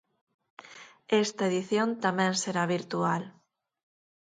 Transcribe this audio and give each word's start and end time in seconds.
Esta 1.23 1.43
edición 1.49 1.89
tamén 2.05 2.31
será 2.43 2.63
virtual. 2.75 3.23